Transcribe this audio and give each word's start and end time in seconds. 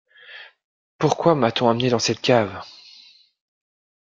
Pourquoi 0.97 1.35
m’a-t-on 1.35 1.69
amené 1.69 1.91
dans 1.91 1.99
cette 1.99 2.21
cave? 2.21 2.59